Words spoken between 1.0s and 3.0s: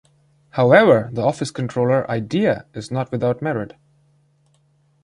the office controller idea is